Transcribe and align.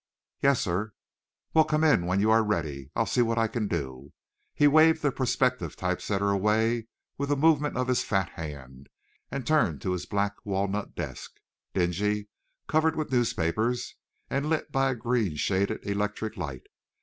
"Yes, 0.41 0.59
sir." 0.59 0.93
"Well, 1.53 1.63
come 1.63 1.83
in 1.83 2.07
when 2.07 2.19
you 2.19 2.31
are 2.31 2.41
ready. 2.43 2.89
I'll 2.95 3.05
see 3.05 3.21
what 3.21 3.37
I 3.37 3.47
can 3.47 3.67
do." 3.67 4.13
He 4.55 4.65
waved 4.67 5.03
the 5.03 5.11
prospective 5.11 5.75
type 5.75 6.01
setter 6.01 6.31
away 6.31 6.87
with 7.19 7.31
a 7.31 7.35
movement 7.35 7.77
of 7.77 7.87
his 7.87 8.01
fat 8.03 8.29
hand, 8.29 8.89
and 9.29 9.45
turned 9.45 9.79
to 9.83 9.91
his 9.91 10.07
black 10.07 10.37
walnut 10.43 10.95
desk, 10.95 11.33
dingy, 11.75 12.29
covered 12.65 12.95
with 12.95 13.11
newspapers, 13.11 13.93
and 14.27 14.49
lit 14.49 14.71
by 14.71 14.89
a 14.89 14.95
green 14.95 15.35
shaded 15.35 15.85
electric 15.85 16.35
light. 16.35 16.65